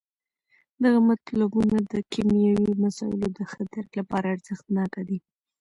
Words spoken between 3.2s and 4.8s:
د ښه درک لپاره ارزښت